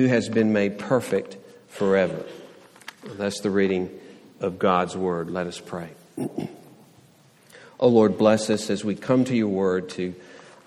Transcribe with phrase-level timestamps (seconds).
[0.00, 1.36] who has been made perfect
[1.68, 2.24] forever.
[3.04, 3.90] That's the reading
[4.40, 5.30] of God's word.
[5.30, 5.90] Let us pray.
[7.78, 10.14] oh Lord, bless us as we come to your word to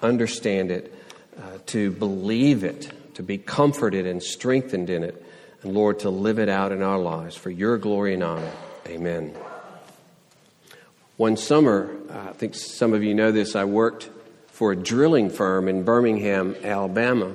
[0.03, 0.93] understand it,
[1.35, 5.25] uh, to believe it, to be comforted and strengthened in it,
[5.63, 8.51] and Lord, to live it out in our lives for your glory and honor.
[8.85, 9.35] Amen.
[11.17, 14.11] One summer, uh, I think some of you know this, I worked
[14.49, 17.33] for a drilling firm in Birmingham, Alabama.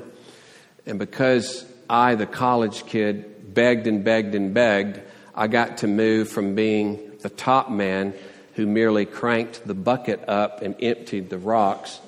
[0.86, 5.00] And because I, the college kid, begged and begged and begged,
[5.34, 8.14] I got to move from being the top man
[8.54, 12.00] who merely cranked the bucket up and emptied the rocks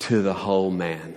[0.00, 1.16] to the hole man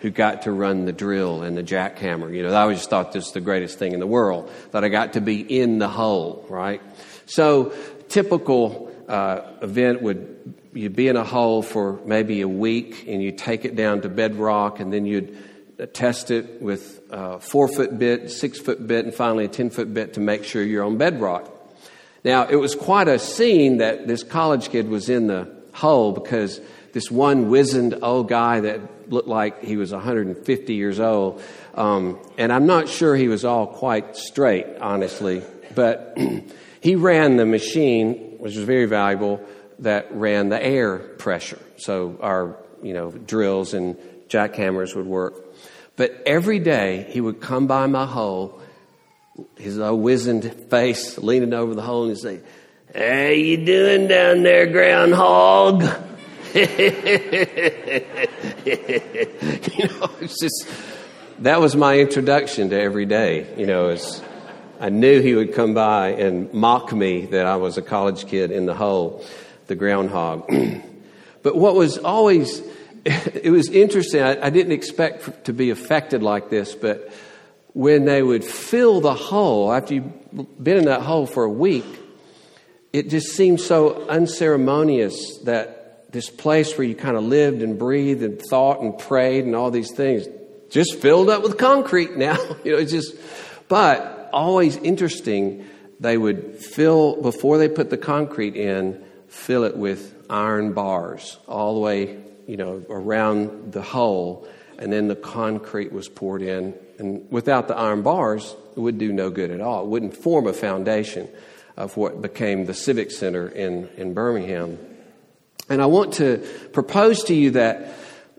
[0.00, 2.32] who got to run the drill and the jackhammer.
[2.34, 4.88] You know, I always thought this was the greatest thing in the world, that I
[4.90, 6.82] got to be in the hole, right?
[7.26, 7.72] So,
[8.08, 13.32] typical uh, event would you'd be in a hole for maybe a week and you
[13.32, 15.38] take it down to bedrock and then you'd
[15.92, 19.92] test it with a four foot bit, six foot bit, and finally a 10 foot
[19.92, 21.50] bit to make sure you're on bedrock.
[22.24, 26.60] Now, it was quite a scene that this college kid was in the hole because
[26.92, 31.42] this one wizened old guy that looked like he was 150 years old,
[31.74, 35.42] um, and I'm not sure he was all quite straight, honestly,
[35.74, 36.16] but
[36.80, 39.40] he ran the machine, which was very valuable,
[39.80, 41.60] that ran the air pressure.
[41.76, 43.96] So our, you know, drills and
[44.28, 45.43] jackhammers would work.
[45.96, 48.60] But every day he would come by my hole,
[49.56, 52.40] his old wizened face leaning over the hole, and he'd say,
[52.94, 55.82] How you doing down there, groundhog?
[56.54, 56.62] you
[59.88, 60.68] know, it's just
[61.40, 63.52] that was my introduction to every day.
[63.56, 64.22] You know, as
[64.80, 68.50] I knew he would come by and mock me that I was a college kid
[68.50, 69.24] in the hole,
[69.66, 70.48] the groundhog.
[71.42, 72.62] but what was always
[73.04, 74.22] it was interesting.
[74.22, 77.12] I, I didn't expect to be affected like this, but
[77.74, 81.84] when they would fill the hole, after you've been in that hole for a week,
[82.92, 88.22] it just seemed so unceremonious that this place where you kind of lived and breathed
[88.22, 90.26] and thought and prayed and all these things
[90.70, 92.38] just filled up with concrete now.
[92.64, 93.14] you know, it's just,
[93.68, 95.66] but always interesting,
[96.00, 101.74] they would fill, before they put the concrete in, fill it with iron bars all
[101.74, 104.46] the way you know, around the hole,
[104.78, 106.74] and then the concrete was poured in.
[106.98, 109.84] And without the iron bars, it would do no good at all.
[109.84, 111.28] It wouldn't form a foundation
[111.76, 114.78] of what became the Civic Center in, in Birmingham.
[115.68, 116.38] And I want to
[116.72, 117.94] propose to you that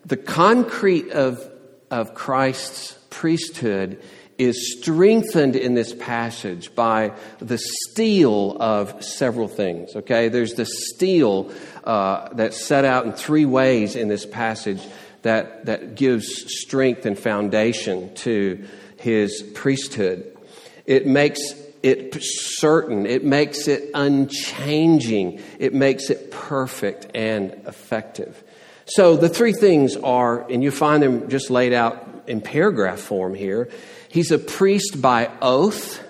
[0.05, 1.49] the concrete of,
[1.89, 4.01] of Christ's priesthood
[4.37, 9.95] is strengthened in this passage by the steel of several things.
[9.95, 11.51] Okay, there's the steel
[11.83, 14.81] uh, that's set out in three ways in this passage
[15.21, 16.27] that, that gives
[16.61, 18.65] strength and foundation to
[18.97, 20.37] his priesthood.
[20.85, 21.41] It makes
[21.81, 28.43] it certain, it makes it unchanging, it makes it perfect and effective.
[28.85, 33.33] So the three things are, and you find them just laid out in paragraph form
[33.33, 33.69] here.
[34.15, 36.01] He's a priest by oath.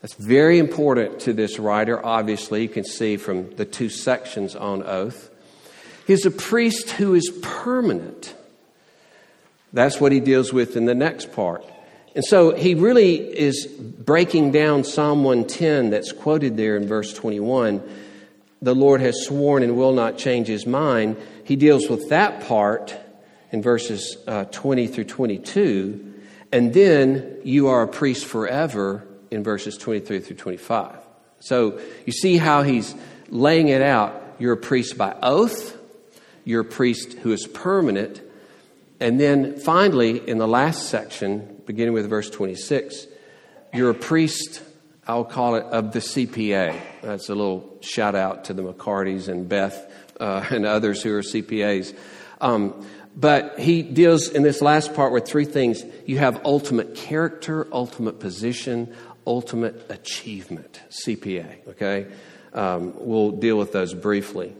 [0.00, 2.62] That's very important to this writer, obviously.
[2.62, 5.28] You can see from the two sections on oath.
[6.06, 8.34] He's a priest who is permanent.
[9.74, 11.66] That's what he deals with in the next part.
[12.14, 17.82] And so he really is breaking down Psalm 110 that's quoted there in verse 21.
[18.62, 21.18] The Lord has sworn and will not change his mind.
[21.44, 22.96] He deals with that part
[23.52, 26.07] in verses uh, 20 through 22.
[26.52, 30.96] And then you are a priest forever in verses 23 through 25.
[31.40, 32.94] So you see how he's
[33.28, 34.36] laying it out.
[34.38, 35.76] You're a priest by oath,
[36.44, 38.22] you're a priest who is permanent.
[39.00, 43.06] And then finally, in the last section, beginning with verse 26,
[43.72, 44.62] you're a priest,
[45.06, 46.80] I'll call it, of the CPA.
[47.02, 51.22] That's a little shout out to the McCartys and Beth uh, and others who are
[51.22, 51.96] CPAs.
[52.40, 52.86] Um,
[53.18, 55.82] but he deals in this last part with three things.
[56.06, 58.94] You have ultimate character, ultimate position,
[59.26, 62.06] ultimate achievement, CPA, okay?
[62.54, 64.54] Um, we'll deal with those briefly.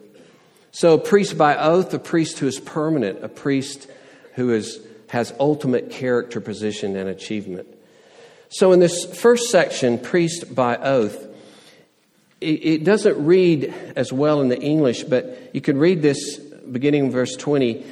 [0.72, 3.88] So, a priest by oath, a priest who is permanent, a priest
[4.34, 7.68] who is, has ultimate character, position, and achievement.
[8.48, 11.26] So, in this first section, priest by oath,
[12.40, 17.06] it, it doesn't read as well in the English, but you can read this beginning
[17.06, 17.84] in verse 20.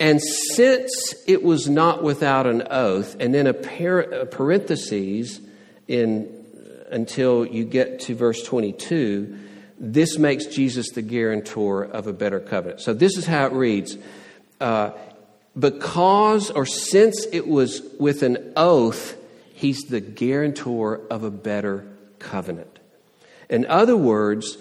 [0.00, 0.20] And
[0.54, 5.40] since it was not without an oath, and then a, par- a parenthesis
[5.86, 6.44] in
[6.90, 9.38] until you get to verse 22,
[9.78, 12.80] this makes Jesus the guarantor of a better covenant.
[12.80, 13.96] So this is how it reads.
[14.60, 14.92] Uh,
[15.58, 19.16] because or since it was with an oath,
[19.54, 21.86] he's the guarantor of a better
[22.18, 22.78] covenant.
[23.48, 24.58] In other words,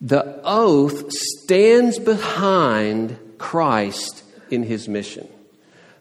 [0.00, 5.28] the oath stands behind Christ in his mission.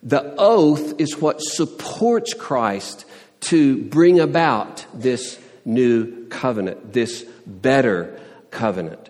[0.03, 3.05] The oath is what supports Christ
[3.41, 8.19] to bring about this new covenant, this better
[8.51, 9.09] covenant.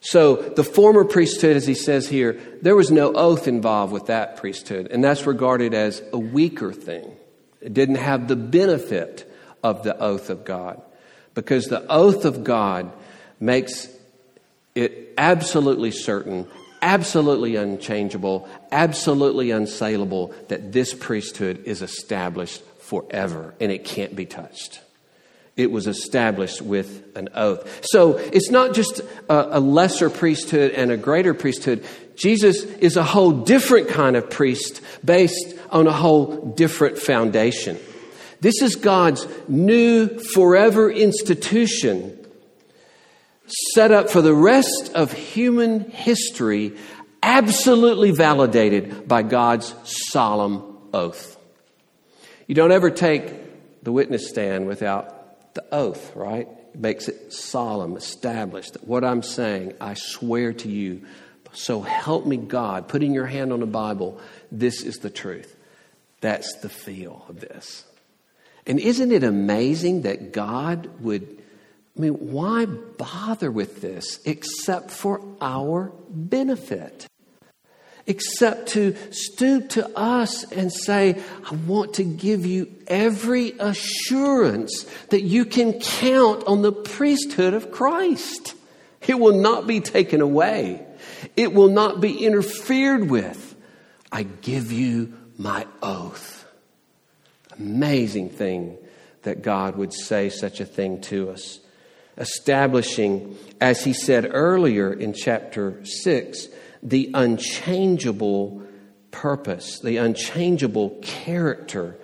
[0.00, 4.36] So, the former priesthood, as he says here, there was no oath involved with that
[4.36, 7.10] priesthood, and that's regarded as a weaker thing.
[7.62, 9.30] It didn't have the benefit
[9.62, 10.82] of the oath of God,
[11.34, 12.92] because the oath of God
[13.40, 13.88] makes
[14.74, 16.48] it absolutely certain,
[16.84, 24.80] absolutely unchangeable, absolutely unsaleable that this priesthood is established forever and it can't be touched.
[25.56, 27.80] It was established with an oath.
[27.84, 29.00] So it's not just
[29.30, 31.84] a, a, lesser priesthood and a greater priesthood.
[32.16, 37.78] Jesus is a whole different kind of priest based on a whole different foundation.
[38.40, 42.23] This is God's new forever institution
[43.46, 46.76] set up for the rest of human history,
[47.22, 51.38] absolutely validated by God's solemn oath.
[52.46, 56.48] You don't ever take the witness stand without the oath, right?
[56.74, 61.02] It makes it solemn, established that what I'm saying, I swear to you.
[61.52, 64.20] So help me God, putting your hand on the Bible,
[64.50, 65.56] this is the truth.
[66.20, 67.84] That's the feel of this.
[68.66, 71.42] And isn't it amazing that God would,
[71.96, 77.06] I mean, why bother with this except for our benefit?
[78.06, 81.20] except to stoop to us and say,
[81.50, 87.70] I want to give you every assurance that you can count on the priesthood of
[87.70, 88.54] Christ.
[89.06, 90.84] It will not be taken away,
[91.36, 93.52] it will not be interfered with.
[94.12, 96.46] I give you my oath.
[97.58, 98.78] Amazing thing
[99.22, 101.58] that God would say such a thing to us.
[102.16, 106.48] Establishing, as he said earlier in chapter 6,
[106.82, 108.62] the unchangeable
[109.10, 111.96] purpose, the unchangeable character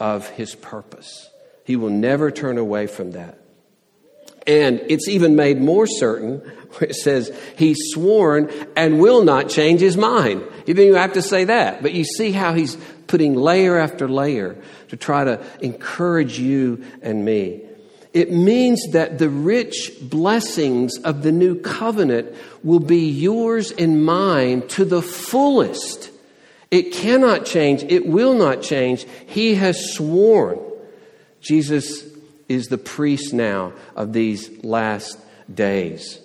[0.00, 1.28] of his purpose.
[1.64, 3.38] He will never turn away from that.
[4.46, 9.80] And it's even made more certain where it says he's sworn and will not change
[9.80, 10.40] his mind.
[10.66, 12.76] You didn't even have to say that, but you see how he's
[13.06, 14.56] putting layer after layer
[14.88, 17.67] to try to encourage you and me.
[18.14, 22.34] It means that the rich blessings of the new covenant
[22.64, 26.10] will be yours and mine to the fullest.
[26.70, 27.82] It cannot change.
[27.82, 29.06] It will not change.
[29.26, 30.58] He has sworn.
[31.40, 32.04] Jesus
[32.48, 35.18] is the priest now of these last
[35.52, 36.18] days.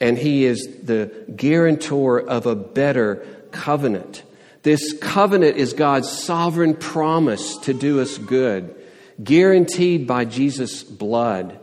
[0.00, 4.22] And he is the guarantor of a better covenant.
[4.62, 8.74] This covenant is God's sovereign promise to do us good
[9.22, 11.58] guaranteed by Jesus' blood.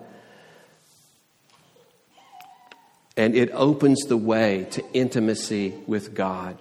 [3.18, 6.58] And it opens the way to intimacy with God,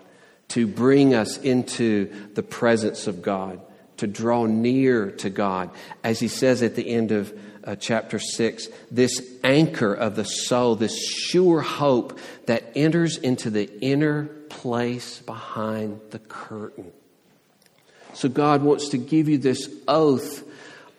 [0.48, 3.60] to bring us into the presence of God,
[3.96, 5.70] to draw near to God.
[6.04, 10.76] As he says at the end of uh, chapter 6, this anchor of the soul,
[10.76, 16.92] this sure hope that enters into the inner place behind the curtain.
[18.12, 20.43] So God wants to give you this oath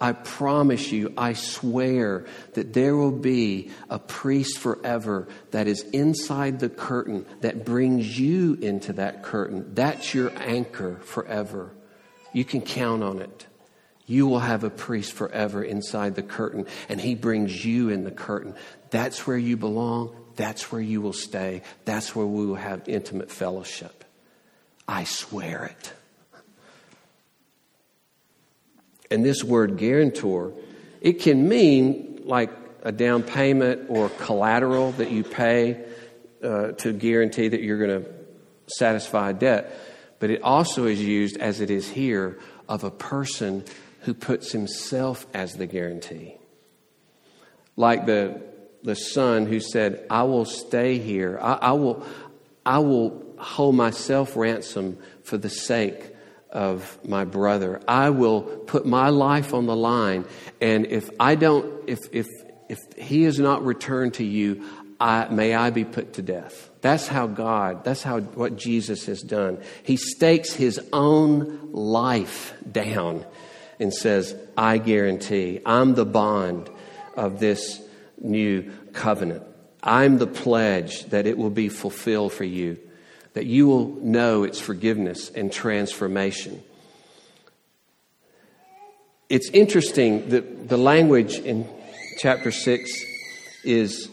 [0.05, 6.59] I promise you, I swear that there will be a priest forever that is inside
[6.59, 9.73] the curtain that brings you into that curtain.
[9.73, 11.71] That's your anchor forever.
[12.33, 13.47] You can count on it.
[14.05, 18.11] You will have a priest forever inside the curtain, and he brings you in the
[18.11, 18.53] curtain.
[18.91, 20.15] That's where you belong.
[20.35, 21.63] That's where you will stay.
[21.85, 24.05] That's where we will have intimate fellowship.
[24.87, 25.93] I swear it.
[29.11, 30.53] And this word guarantor,
[31.01, 35.83] it can mean like a down payment or collateral that you pay
[36.43, 38.09] uh, to guarantee that you're going to
[38.67, 39.75] satisfy a debt.
[40.19, 43.63] But it also is used, as it is here, of a person
[44.01, 46.37] who puts himself as the guarantee.
[47.75, 48.41] Like the,
[48.83, 51.37] the son who said, I will stay here.
[51.41, 52.05] I, I will,
[52.65, 56.14] I will hold myself ransom for the sake
[56.55, 57.81] of my brother.
[57.85, 60.25] I will put my life on the line.
[60.61, 62.27] And if I don't, if, if,
[62.69, 64.63] if he is not returned to you,
[64.97, 66.69] I, may I be put to death.
[66.79, 69.61] That's how God, that's how what Jesus has done.
[69.83, 73.25] He stakes his own life down
[73.77, 76.69] and says, I guarantee, I'm the bond
[77.17, 77.81] of this
[78.17, 79.43] new covenant.
[79.83, 82.79] I'm the pledge that it will be fulfilled for you.
[83.35, 86.63] That you will know its forgiveness and transformation.
[89.29, 91.67] It's interesting that the language in
[92.17, 93.03] chapter 6
[93.65, 94.09] is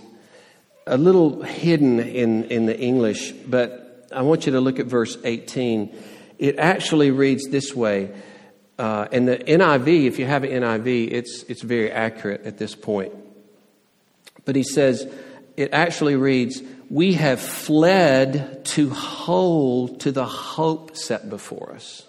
[0.88, 5.16] a little hidden in, in the English, but I want you to look at verse
[5.22, 5.94] 18.
[6.38, 8.10] It actually reads this way.
[8.76, 12.74] Uh, and the NIV, if you have an NIV, it's, it's very accurate at this
[12.74, 13.12] point.
[14.44, 15.06] But he says,
[15.56, 16.60] it actually reads,
[16.92, 22.06] We have fled to hold to the hope set before us.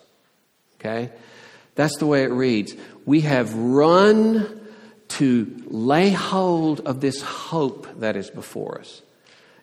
[0.76, 1.10] Okay?
[1.76, 2.76] That's the way it reads.
[3.06, 4.60] We have run
[5.08, 9.02] to lay hold of this hope that is before us.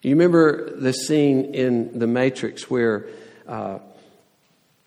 [0.01, 3.07] You remember the scene in The Matrix where,
[3.47, 3.81] uh,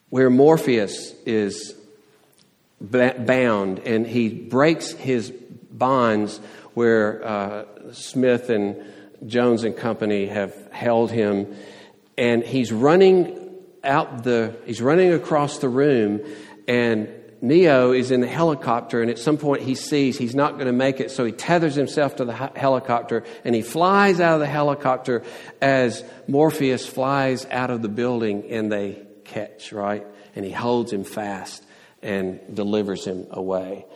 [0.10, 1.76] where Morpheus is
[2.82, 5.30] bound and he breaks his
[5.70, 6.40] bonds
[6.74, 8.84] where uh, Smith and
[9.26, 11.56] Jones and company have held him,
[12.18, 13.40] and he's running
[13.84, 16.22] out the he's running across the room,
[16.68, 17.10] and
[17.44, 20.72] Neo is in the helicopter, and at some point he sees he's not going to
[20.72, 24.48] make it, so he tethers himself to the helicopter and he flies out of the
[24.48, 25.24] helicopter
[25.62, 30.08] as Morpheus flies out of the building and they catch, right?
[30.38, 31.66] And he holds him fast
[32.02, 33.88] and delivers him away.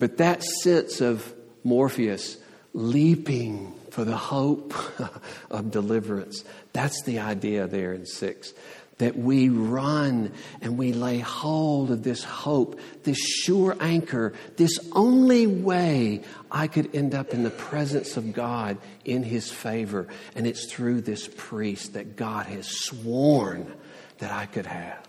[0.00, 1.32] But that sense of
[1.62, 2.36] Morpheus
[2.72, 4.74] leaping for the hope
[5.52, 6.42] of deliverance.
[6.72, 8.52] That's the idea there in six.
[8.98, 15.46] That we run and we lay hold of this hope, this sure anchor, this only
[15.46, 20.08] way I could end up in the presence of God in His favor.
[20.34, 23.72] And it's through this priest that God has sworn
[24.18, 25.06] that I could have.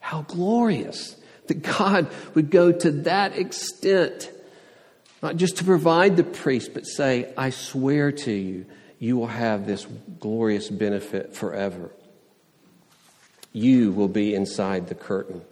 [0.00, 4.30] How glorious that God would go to that extent
[5.22, 8.66] not just to provide the priest, but say, I swear to you,
[8.98, 9.86] you will have this
[10.18, 11.90] glorious benefit forever.
[13.52, 15.42] You will be inside the curtain.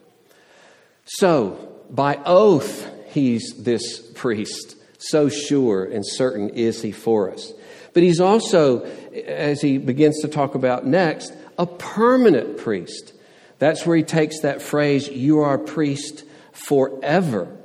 [1.05, 4.77] So, by oath, he's this priest.
[4.99, 7.53] So sure and certain is he for us.
[7.95, 13.13] But he's also, as he begins to talk about next, a permanent priest.
[13.59, 17.57] That's where he takes that phrase, you are a priest forever.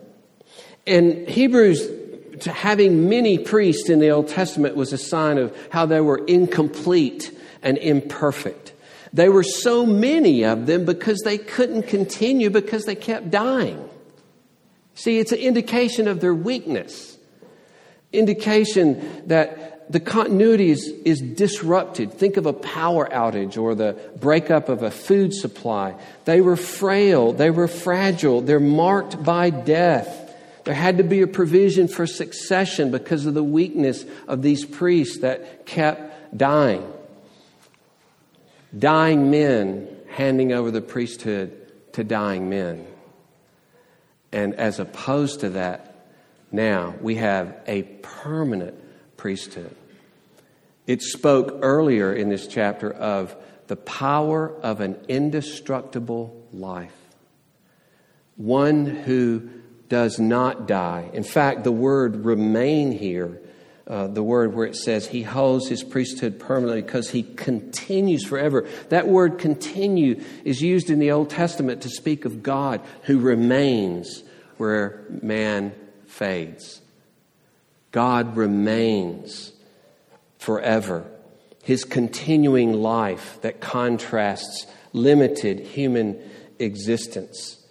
[0.86, 1.90] In Hebrews,
[2.46, 7.32] having many priests in the Old Testament was a sign of how they were incomplete
[7.62, 8.74] and imperfect.
[9.14, 13.90] There were so many of them because they couldn't continue because they kept dying.
[14.96, 17.18] See, it's an indication of their weakness,
[18.12, 22.14] indication that the continuity is, is disrupted.
[22.14, 25.96] Think of a power outage or the breakup of a food supply.
[26.26, 30.23] They were frail, they were fragile, they're marked by death.
[30.64, 35.20] There had to be a provision for succession because of the weakness of these priests
[35.20, 36.92] that kept dying.
[38.78, 41.60] Dying men handing over the priesthood
[41.94, 42.88] to dying men.
[44.32, 46.08] And as opposed to that,
[46.52, 48.76] now we have a permanent
[49.18, 49.76] priesthood.
[50.88, 53.36] It spoke earlier in this chapter of
[53.68, 56.96] the power of an indestructible life.
[58.36, 59.50] One who
[59.94, 61.08] does not die.
[61.14, 63.40] In fact, the word remain here,
[63.86, 68.68] uh, the word where it says he holds his priesthood permanently because he continues forever.
[68.90, 74.24] That word continue is used in the Old Testament to speak of God who remains
[74.58, 75.76] where man
[76.08, 76.82] fades.
[77.92, 79.52] God remains
[80.40, 81.06] forever.
[81.62, 86.20] His continuing life that contrasts limited human
[86.58, 87.63] existence.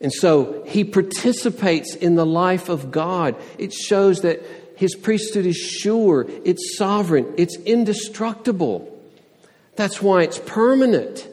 [0.00, 3.34] And so he participates in the life of God.
[3.58, 4.42] It shows that
[4.76, 8.92] his priesthood is sure, it's sovereign, it's indestructible.
[9.76, 11.26] That's why it's permanent.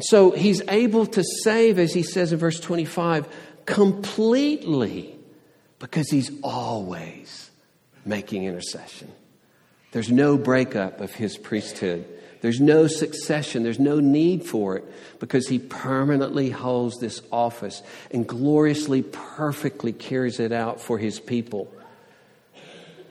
[0.00, 3.28] So he's able to save, as he says in verse 25,
[3.66, 5.18] completely
[5.78, 7.50] because he's always
[8.04, 9.10] making intercession.
[9.92, 12.06] There's no breakup of his priesthood.
[12.40, 13.62] There's no succession.
[13.62, 14.84] There's no need for it
[15.18, 21.72] because he permanently holds this office and gloriously, perfectly carries it out for his people.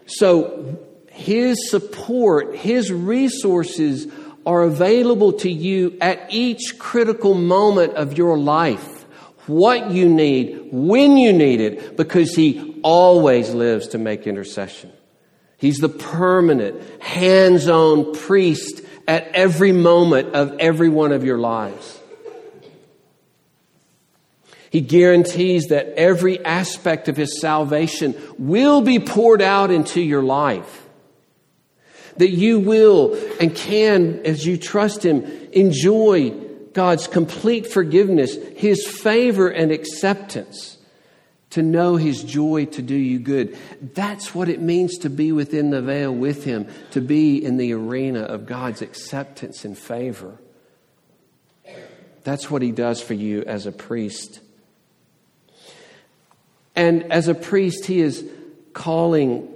[0.07, 0.79] So
[1.11, 4.07] his support, his resources
[4.45, 9.03] are available to you at each critical moment of your life.
[9.45, 14.91] What you need, when you need it, because he always lives to make intercession.
[15.57, 21.99] He's the permanent, hands on priest at every moment of every one of your lives.
[24.69, 30.85] He guarantees that every aspect of His salvation will be poured out into your life.
[32.19, 35.23] that you will and can, as you trust Him,
[35.53, 36.31] enjoy
[36.73, 40.77] God's complete forgiveness, His favor and acceptance,
[41.51, 43.57] to know His joy to do you good.
[43.81, 47.73] That's what it means to be within the veil with Him, to be in the
[47.73, 50.37] arena of God's acceptance and favor.
[52.23, 54.41] That's what He does for you as a priest.
[56.75, 58.23] And as a priest, He is
[58.73, 59.47] calling,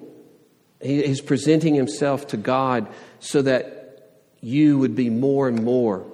[0.81, 2.87] He is presenting Himself to God
[3.19, 4.09] so that
[4.41, 6.05] you would be more and more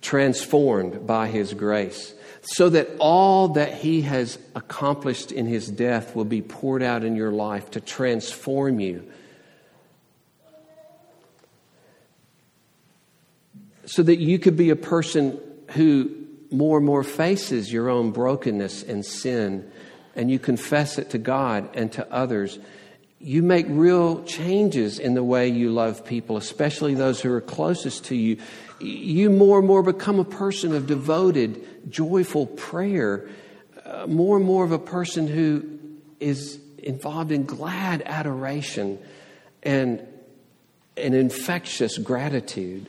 [0.00, 2.12] transformed by His grace,
[2.42, 7.16] so that all that He has accomplished in His death will be poured out in
[7.16, 9.08] your life to transform you.
[13.86, 15.38] So that you could be a person
[15.70, 16.10] who
[16.50, 19.70] more and more faces your own brokenness and sin,
[20.14, 22.58] and you confess it to God and to others
[23.22, 28.06] you make real changes in the way you love people, especially those who are closest
[28.06, 28.36] to you.
[28.82, 33.28] You more and more become a person of devoted, joyful prayer,
[33.84, 35.78] uh, more and more of a person who
[36.20, 38.98] is involved in glad adoration
[39.62, 40.06] and
[40.96, 42.88] an infectious gratitude,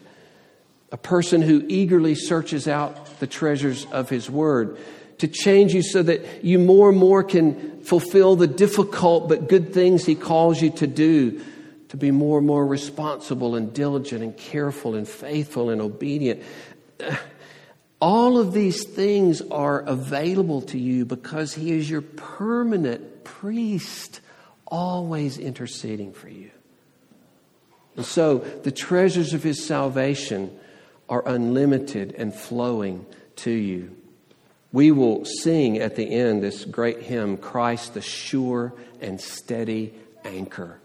[0.91, 4.77] a person who eagerly searches out the treasures of His Word
[5.19, 9.73] to change you so that you more and more can fulfill the difficult but good
[9.73, 11.43] things He calls you to do,
[11.93, 16.41] to be more and more responsible and diligent and careful and faithful and obedient.
[18.01, 24.21] All of these things are available to you because He is your permanent priest,
[24.65, 26.50] always interceding for you.
[27.95, 30.50] And so the treasures of His salvation
[31.07, 33.95] are unlimited and flowing to you.
[34.71, 39.93] We will sing at the end this great hymn, Christ, the sure and steady
[40.25, 40.79] anchor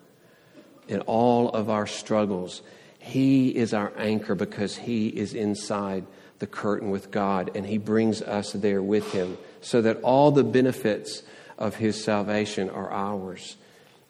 [0.88, 2.62] in all of our struggles.
[2.98, 6.04] He is our anchor because He is inside
[6.38, 10.44] the curtain with God and He brings us there with Him so that all the
[10.44, 11.22] benefits
[11.58, 13.56] of His salvation are ours.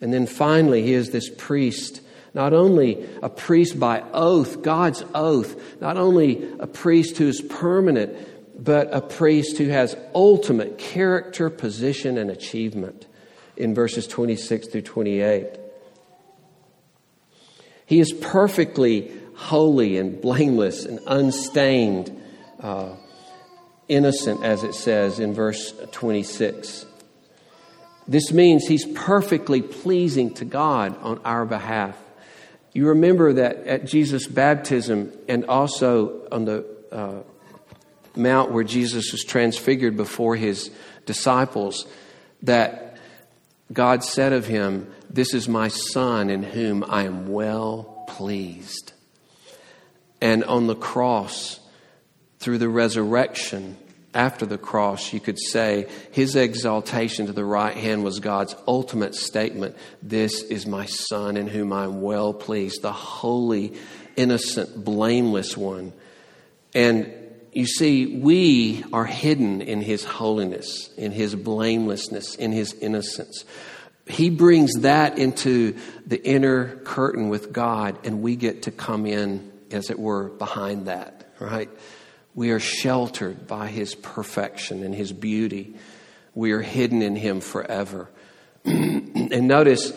[0.01, 2.01] And then finally, He is this priest
[2.35, 8.17] not only a priest by oath, God's oath, not only a priest who is permanent,
[8.63, 13.07] but a priest who has ultimate character, position, and achievement
[13.57, 15.59] in verses 26 through 28.
[17.89, 22.15] He is perfectly holy and blameless and unstained,
[22.61, 22.91] uh,
[23.89, 26.85] innocent, as it says in verse 26.
[28.07, 31.97] This means he's perfectly pleasing to God on our behalf.
[32.75, 37.23] You remember that at Jesus' baptism and also on the uh,
[38.15, 40.71] mount where Jesus was transfigured before his
[41.07, 41.87] disciples
[42.43, 42.88] that
[43.73, 48.93] God said of him, This is my son in whom I am well pleased.
[50.21, 51.61] And on the cross,
[52.39, 53.77] through the resurrection,
[54.15, 59.15] after the cross, you could say his exaltation to the right hand was God's ultimate
[59.15, 63.75] statement This is my Son in whom I am well pleased, the holy,
[64.17, 65.93] innocent, blameless one.
[66.75, 67.13] And
[67.53, 73.45] you see, we are hidden in His holiness, in His blamelessness, in His innocence.
[74.07, 79.53] He brings that into the inner curtain with God, and we get to come in,
[79.71, 81.69] as it were, behind that, right?
[82.35, 85.75] We are sheltered by His perfection and His beauty.
[86.35, 88.09] We are hidden in Him forever.
[88.65, 89.93] and notice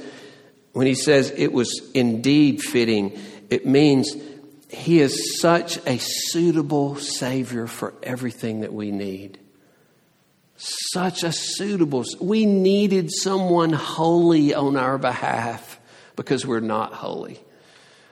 [0.74, 3.18] when He says it was indeed fitting,
[3.50, 4.16] it means
[4.72, 9.38] he is such a suitable Savior for everything that we need.
[10.56, 12.06] Such a suitable.
[12.20, 15.80] We needed someone holy on our behalf
[16.16, 17.40] because we're not holy.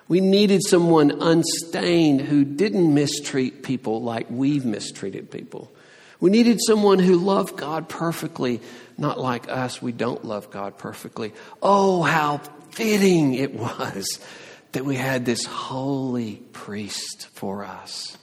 [0.09, 5.71] We needed someone unstained who didn't mistreat people like we've mistreated people.
[6.19, 8.59] We needed someone who loved God perfectly,
[8.97, 9.81] not like us.
[9.81, 11.31] We don't love God perfectly.
[11.61, 12.39] Oh, how
[12.71, 14.19] fitting it was
[14.71, 18.17] that we had this holy priest for us.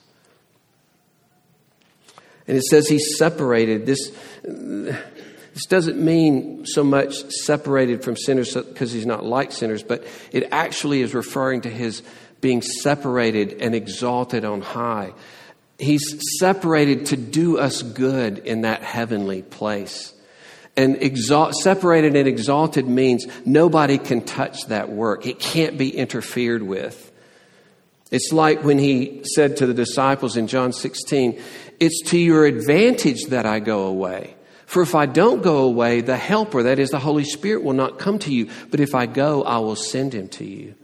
[2.46, 4.12] And it says he separated this.
[4.44, 10.48] This doesn't mean so much separated from sinners because he's not like sinners, but it
[10.52, 12.02] actually is referring to his
[12.40, 15.12] being separated and exalted on high.
[15.78, 16.04] He's
[16.38, 20.12] separated to do us good in that heavenly place.
[20.76, 25.26] And exalt, separated and exalted means nobody can touch that work.
[25.26, 27.12] It can't be interfered with.
[28.10, 31.40] It's like when he said to the disciples in John 16,
[31.80, 34.36] It's to your advantage that I go away.
[34.66, 37.98] For if I don't go away, the Helper, that is the Holy Spirit, will not
[37.98, 38.50] come to you.
[38.70, 40.74] But if I go, I will send him to you.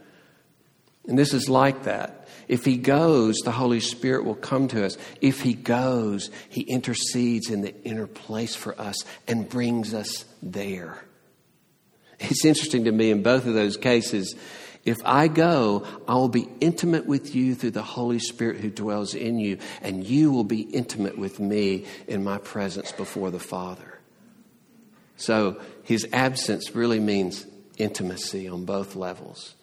[1.08, 2.21] And this is like that.
[2.52, 4.98] If he goes, the Holy Spirit will come to us.
[5.22, 11.02] If he goes, he intercedes in the inner place for us and brings us there.
[12.20, 14.36] It's interesting to me in both of those cases.
[14.84, 19.14] If I go, I will be intimate with you through the Holy Spirit who dwells
[19.14, 23.98] in you, and you will be intimate with me in my presence before the Father.
[25.16, 27.46] So his absence really means
[27.78, 29.54] intimacy on both levels.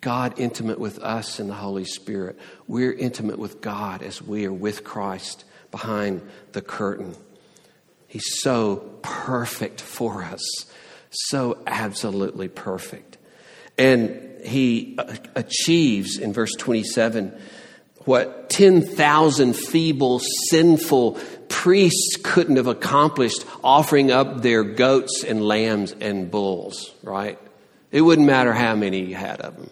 [0.00, 2.38] God intimate with us in the Holy Spirit.
[2.66, 7.14] We're intimate with God as we are with Christ behind the curtain.
[8.08, 10.42] He's so perfect for us,
[11.10, 13.18] so absolutely perfect.
[13.78, 17.38] And he uh, achieves in verse 27
[18.06, 26.30] what 10,000 feeble, sinful priests couldn't have accomplished offering up their goats and lambs and
[26.30, 27.38] bulls, right?
[27.92, 29.70] It wouldn't matter how many you had of them.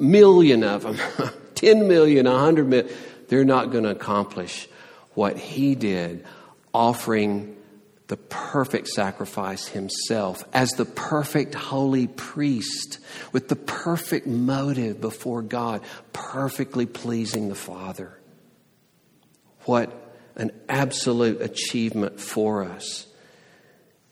[0.00, 0.98] Million of them,
[1.54, 2.92] 10 million, 100 million.
[3.28, 4.68] They're not going to accomplish
[5.14, 6.24] what he did,
[6.72, 7.56] offering
[8.08, 12.98] the perfect sacrifice himself as the perfect holy priest
[13.32, 15.82] with the perfect motive before God,
[16.12, 18.18] perfectly pleasing the Father.
[19.60, 19.92] What
[20.34, 23.06] an absolute achievement for us.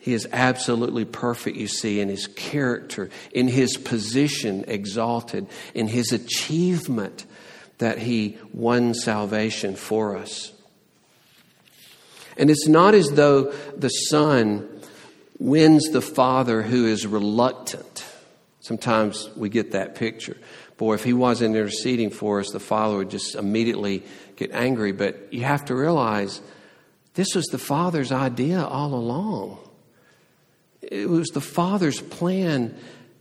[0.09, 6.13] He is absolutely perfect, you see, in his character, in his position exalted, in his
[6.13, 7.27] achievement
[7.77, 10.51] that he won salvation for us.
[12.39, 14.67] And it's not as though the Son
[15.39, 18.03] wins the Father who is reluctant.
[18.61, 20.39] Sometimes we get that picture.
[20.79, 24.05] Boy, if he wasn't interceding for us, the Father would just immediately
[24.37, 24.93] get angry.
[24.93, 26.41] But you have to realize
[27.13, 29.59] this was the Father's idea all along.
[30.91, 32.77] It was the Father's plan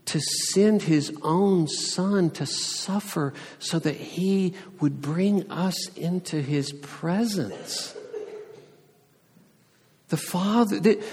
[0.05, 6.71] to send his own Son to suffer so that he would bring us into his
[6.71, 7.93] presence.
[10.07, 11.03] The Father, the,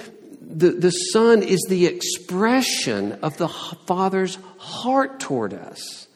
[0.41, 6.07] the, the Son is the expression of the Father's heart toward us.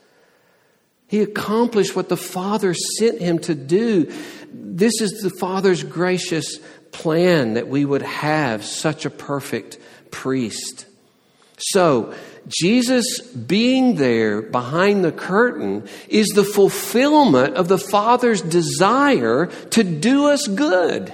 [1.08, 4.12] He accomplished what the Father sent him to do.
[4.52, 6.58] This is the Father's gracious
[6.92, 9.78] plan that we would have such a perfect
[10.10, 10.86] priest.
[11.58, 12.14] So,
[12.46, 20.28] Jesus being there behind the curtain is the fulfillment of the Father's desire to do
[20.28, 21.12] us good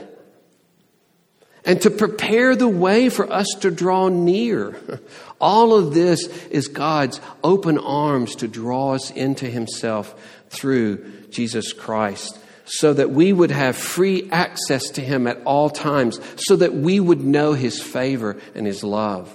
[1.64, 4.78] and to prepare the way for us to draw near.
[5.40, 10.14] All of this is God's open arms to draw us into Himself
[10.50, 16.20] through Jesus Christ so that we would have free access to Him at all times,
[16.36, 19.34] so that we would know His favor and His love.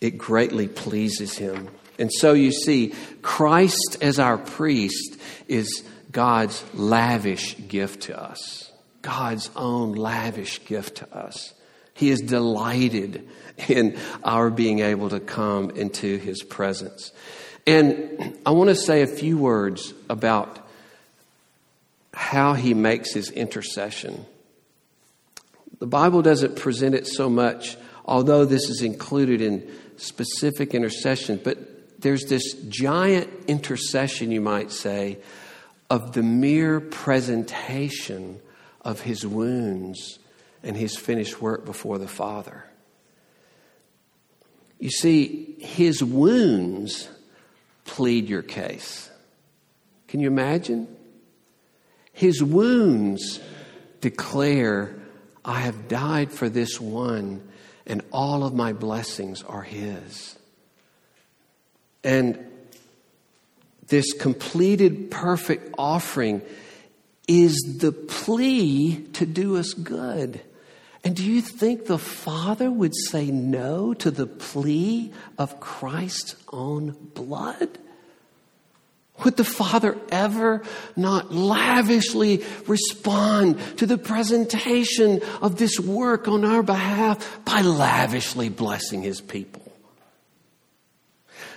[0.00, 1.68] It greatly pleases Him.
[1.98, 8.70] And so you see, Christ as our priest is God's lavish gift to us.
[9.02, 11.54] God's own lavish gift to us.
[11.94, 13.28] He is delighted
[13.68, 17.12] in our being able to come into His presence.
[17.66, 20.58] And I want to say a few words about
[22.12, 24.26] how He makes His intercession.
[25.78, 32.00] The Bible doesn't present it so much, although this is included in specific intercession, but
[32.00, 35.18] there's this giant intercession, you might say,
[35.88, 38.40] of the mere presentation
[38.80, 40.18] of his wounds
[40.62, 42.64] and his finished work before the Father.
[44.78, 47.08] You see, his wounds
[47.84, 49.10] plead your case.
[50.08, 50.88] Can you imagine?
[52.12, 53.40] His wounds
[54.00, 54.94] declare,
[55.44, 57.48] I have died for this one,
[57.86, 60.38] and all of my blessings are his.
[62.04, 62.38] And
[63.88, 66.42] this completed, perfect offering
[67.28, 70.40] is the plea to do us good.
[71.04, 76.96] And do you think the Father would say no to the plea of Christ's own
[77.14, 77.78] blood?
[79.24, 80.62] Would the Father ever
[80.96, 89.02] not lavishly respond to the presentation of this work on our behalf by lavishly blessing
[89.02, 89.72] His people?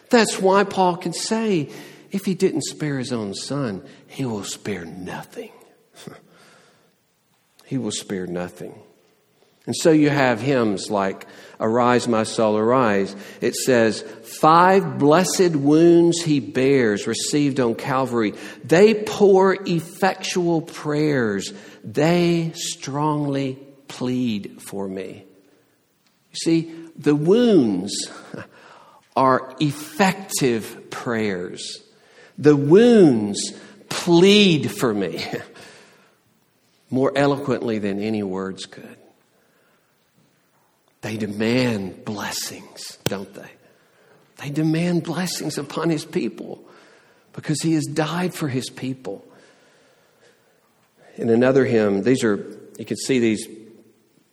[0.10, 1.69] That's why Paul can say,
[2.12, 5.51] if He didn't spare His own Son, He will spare nothing.
[7.65, 8.73] he will spare nothing.
[9.65, 11.25] And so you have hymns like
[11.60, 13.15] Arise, my soul, arise.
[13.39, 18.34] It says, Five blessed wounds he bears, received on Calvary.
[18.63, 21.54] They pour effectual prayers.
[21.84, 25.23] They strongly plead for me.
[26.32, 28.12] You see, the wounds
[29.15, 31.82] are effective prayers.
[32.38, 33.54] The wounds
[33.88, 35.25] plead for me
[36.89, 38.94] more eloquently than any words could.
[41.05, 43.51] They demand blessings, don't they?
[44.37, 46.67] They demand blessings upon his people
[47.31, 49.23] because he has died for his people.
[51.17, 52.37] In another hymn, these are,
[52.79, 53.47] you can see these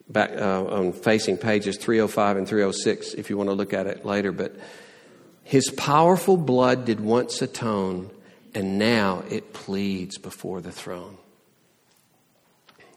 [0.09, 4.07] back uh, on facing pages 305 and 306 if you want to look at it
[4.07, 4.57] later, but
[5.43, 8.11] his powerful blood did once atone,
[8.55, 11.19] and now it pleads before the throne.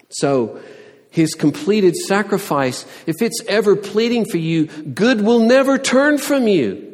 [0.07, 0.61] So,
[1.15, 6.93] his completed sacrifice, if it's ever pleading for you, good will never turn from you.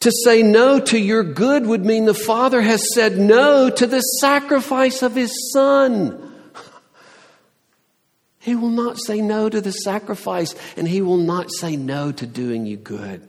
[0.00, 4.00] To say no to your good would mean the Father has said no to the
[4.00, 6.34] sacrifice of His Son.
[8.40, 12.26] He will not say no to the sacrifice, and He will not say no to
[12.26, 13.24] doing you good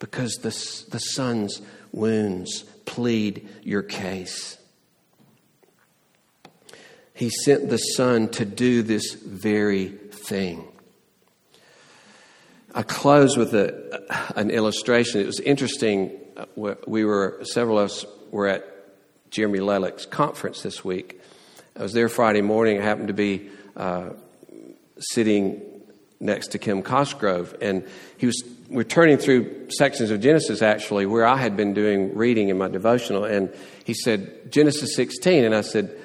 [0.00, 0.50] because the,
[0.90, 4.55] the Son's wounds plead your case.
[7.16, 10.68] He sent the Son to do this very thing.
[12.74, 15.22] I close with a, an illustration.
[15.22, 16.12] It was interesting.
[16.36, 18.64] Uh, we were, several of us were at
[19.30, 21.18] Jeremy Lelek's conference this week.
[21.74, 22.78] I was there Friday morning.
[22.78, 24.10] I happened to be uh,
[24.98, 25.62] sitting
[26.20, 27.86] next to Kim Cosgrove, and
[28.18, 32.48] he was we're turning through sections of Genesis actually where I had been doing reading
[32.48, 35.96] in my devotional, and he said Genesis 16, and I said,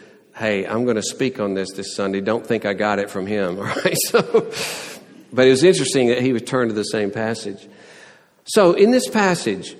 [0.41, 2.19] hey, I'm going to speak on this this Sunday.
[2.19, 3.59] Don't think I got it from him.
[3.59, 3.95] All right.
[4.07, 4.51] So,
[5.31, 7.67] but it was interesting that he turn to the same passage.
[8.45, 9.77] So in this passage,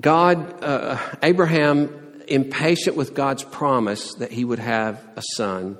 [0.00, 5.76] God, uh, Abraham, impatient with God's promise that he would have a son,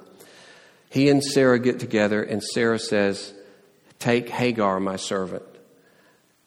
[0.91, 3.33] he and Sarah get together, and Sarah says,
[3.99, 5.43] Take Hagar, my servant,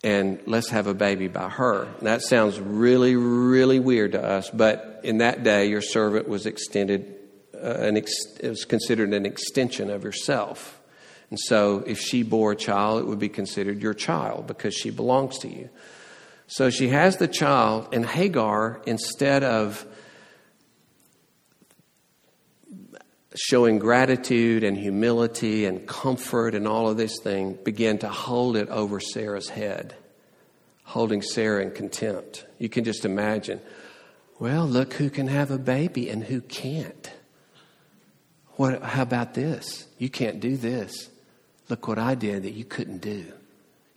[0.04, 1.84] and let's have a baby by her.
[1.84, 6.46] And that sounds really, really weird to us, but in that day, your servant was
[6.46, 7.16] extended,
[7.56, 10.80] uh, an ex- it was considered an extension of yourself.
[11.30, 14.90] And so, if she bore a child, it would be considered your child because she
[14.90, 15.70] belongs to you.
[16.52, 19.86] So she has the child, and Hagar, instead of
[23.36, 28.70] showing gratitude and humility and comfort and all of this thing, began to hold it
[28.70, 29.96] over Sarah's head,
[30.84, 32.46] holding Sarah in contempt.
[32.60, 33.62] You can just imagine,
[34.40, 37.12] well, look who can have a baby and who can't.
[38.56, 39.88] What, how about this?
[39.98, 41.10] You can't do this.
[41.70, 43.10] Look what I did that you couldn't do.
[43.12, 43.34] You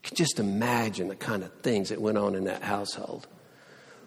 [0.03, 3.27] can just imagine the kind of things that went on in that household.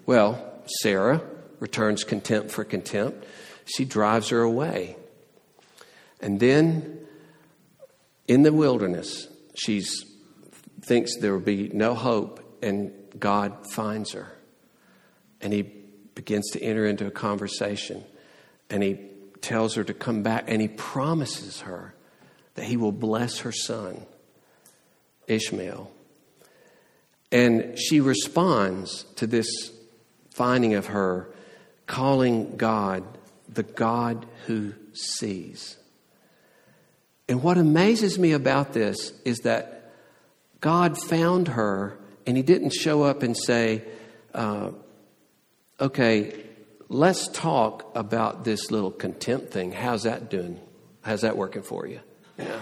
[0.06, 1.22] Well, Sarah
[1.60, 3.26] returns contempt for contempt.
[3.66, 4.96] She drives her away.
[6.20, 7.00] And then
[8.28, 9.84] in the wilderness, she
[10.82, 14.32] thinks there will be no hope, and God finds her.
[15.42, 15.62] And he
[16.16, 18.04] begins to enter into a conversation,
[18.70, 19.00] and he
[19.42, 21.94] tells her to come back, and he promises her
[22.56, 24.06] that he will bless her son,
[25.28, 25.92] Ishmael.
[27.32, 29.48] And she responds to this
[30.32, 31.30] finding of her,
[31.86, 33.04] calling God
[33.48, 35.78] the God who sees.
[37.30, 39.94] And what amazes me about this is that
[40.62, 43.84] God found her and He didn't show up and say,
[44.34, 44.72] uh,
[45.80, 46.44] okay,
[46.90, 49.72] let's talk about this little contempt thing.
[49.72, 50.60] How's that doing?
[51.02, 52.00] How's that working for you?
[52.38, 52.60] Yeah.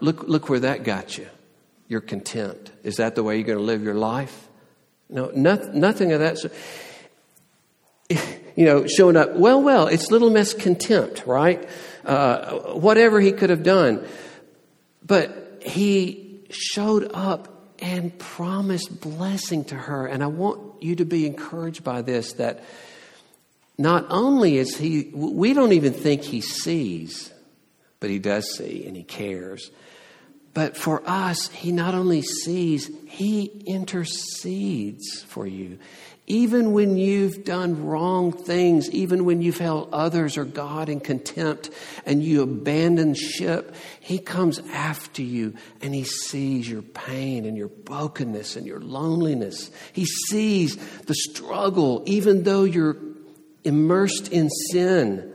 [0.00, 1.26] Look, look where that got you.
[1.88, 2.72] Your contempt.
[2.84, 4.48] Is that the way you're going to live your life?
[5.08, 6.38] No, not, nothing of that.
[6.38, 6.50] So,
[8.56, 11.68] you know, showing up, well, well, it's little miss contempt, right?
[12.10, 14.04] Uh, whatever he could have done.
[15.06, 20.08] But he showed up and promised blessing to her.
[20.08, 22.64] And I want you to be encouraged by this that
[23.78, 27.32] not only is he, we don't even think he sees,
[28.00, 29.70] but he does see and he cares.
[30.52, 35.78] But for us, he not only sees, he intercedes for you.
[36.26, 41.70] Even when you've done wrong things, even when you've held others or God in contempt
[42.06, 47.66] and you abandon ship, He comes after you and He sees your pain and your
[47.66, 49.72] brokenness and your loneliness.
[49.92, 52.96] He sees the struggle, even though you're
[53.64, 55.29] immersed in sin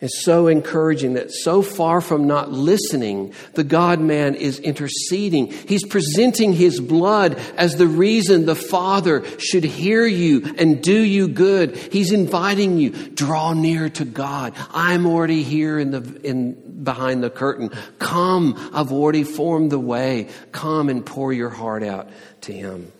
[0.00, 5.48] is so encouraging that so far from not listening, the God man is interceding.
[5.48, 11.28] He's presenting his blood as the reason the Father should hear you and do you
[11.28, 11.76] good.
[11.76, 14.54] He's inviting you, draw near to God.
[14.70, 17.70] I'm already here in the, in behind the curtain.
[17.98, 20.28] Come, I've already formed the way.
[20.50, 22.08] Come and pour your heart out
[22.42, 22.90] to Him.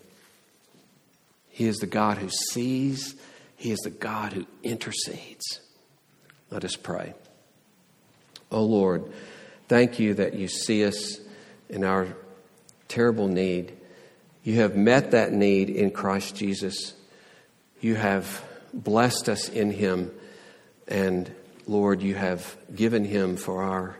[1.49, 3.15] He is the God who sees,
[3.57, 5.61] He is the God who intercedes.
[6.51, 7.15] Let us pray.
[8.51, 9.05] Oh Lord,
[9.69, 11.21] thank you that you see us
[11.69, 12.09] in our
[12.89, 13.73] terrible need.
[14.43, 16.95] You have met that need in Christ Jesus.
[17.81, 18.43] You have
[18.75, 20.11] blessed us in Him.
[20.89, 21.31] And
[21.67, 23.97] Lord, you have given Him for our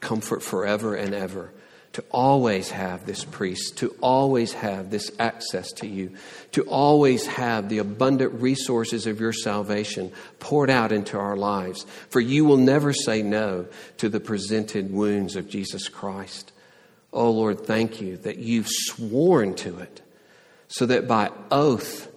[0.00, 1.52] comfort forever and ever
[1.92, 6.12] to always have this priest, to always have this access to you,
[6.52, 11.86] to always have the abundant resources of your salvation poured out into our lives.
[12.10, 16.52] For you will never say no to the presented wounds of Jesus Christ.
[17.12, 20.02] Oh Lord, thank you that you've sworn to it,
[20.68, 22.08] so that by oath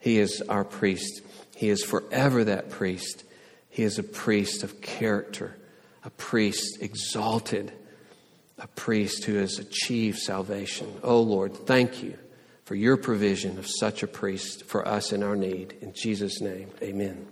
[0.00, 1.20] he is our priest.
[1.54, 3.22] He is forever that priest.
[3.68, 5.56] He is a priest of character,
[6.04, 7.70] a priest exalted,
[8.60, 10.92] a priest who has achieved salvation.
[11.02, 12.16] Oh Lord, thank you
[12.64, 15.74] for your provision of such a priest for us in our need.
[15.80, 17.26] In Jesus' name, amen.